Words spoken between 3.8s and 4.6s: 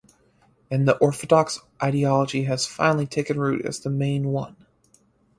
the main one.